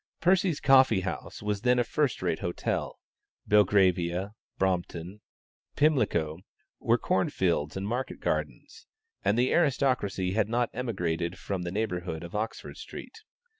Percy's 0.19 0.59
Coffee 0.59 1.01
House 1.01 1.43
was 1.43 1.61
then 1.61 1.77
a 1.77 1.83
first 1.83 2.23
rate 2.23 2.39
hotel: 2.39 2.97
Belgravia, 3.45 4.33
Brompton, 4.57 5.21
Pimlico, 5.75 6.39
were 6.79 6.97
corn 6.97 7.29
fields 7.29 7.77
and 7.77 7.87
market 7.87 8.19
gardens, 8.19 8.87
and 9.23 9.37
the 9.37 9.53
aristocracy 9.53 10.31
had 10.33 10.49
not 10.49 10.71
emigrated 10.73 11.37
from 11.37 11.61
the 11.61 11.71
neighborhood 11.71 12.23
of 12.23 12.33
Oxford 12.33 12.77
Street. 12.77 13.21